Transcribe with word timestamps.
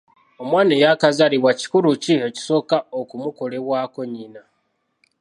Omwana 0.41 0.71
eyaakazaalibwa 0.77 1.51
kikulu 1.59 1.89
ki 2.03 2.13
ekisooka 2.27 2.77
okumukolebwako 2.99 3.99
nnyina? 4.05 4.41